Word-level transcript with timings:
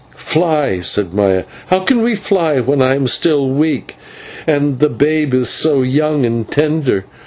"Fly!" 0.17 0.79
said 0.79 1.13
Maya, 1.13 1.43
"how 1.67 1.81
can 1.81 2.01
we 2.01 2.15
fly 2.15 2.59
when 2.59 2.81
I 2.81 2.95
am 2.95 3.05
still 3.05 3.47
weak 3.47 3.97
and 4.47 4.79
the 4.79 4.89
babe 4.89 5.31
is 5.31 5.47
so 5.47 5.83
young 5.83 6.25
and 6.25 6.49
tender? 6.49 7.05